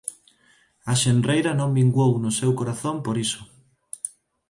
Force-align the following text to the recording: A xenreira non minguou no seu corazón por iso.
A 0.91 0.93
xenreira 1.01 1.51
non 1.59 1.73
minguou 1.77 2.13
no 2.23 2.31
seu 2.39 2.51
corazón 2.59 2.95
por 3.05 3.15
iso. 3.25 3.41